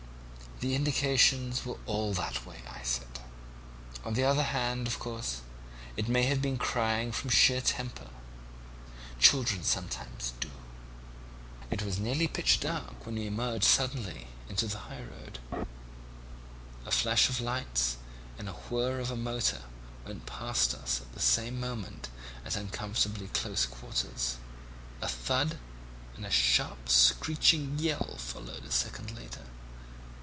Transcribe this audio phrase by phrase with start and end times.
[0.63, 3.07] "'The indications were all that way,' I said;
[4.05, 5.41] 'on the other hand, of course,
[5.97, 8.09] it may have been crying from sheer temper.
[9.19, 10.51] Children sometimes do.'
[11.71, 15.39] "It was nearly pitch dark when we emerged suddenly into the highroad.
[16.85, 17.97] A flash of lights
[18.37, 19.63] and the whir of a motor
[20.05, 22.09] went past us at the same moment
[22.45, 24.37] at uncomfortably close quarters.
[25.01, 25.57] A thud
[26.15, 29.45] and a sharp screeching yell followed a second later.